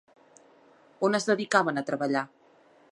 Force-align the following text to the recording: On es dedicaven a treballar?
On 1.09 1.19
es 1.19 1.29
dedicaven 1.31 1.79
a 1.83 1.87
treballar? 1.93 2.27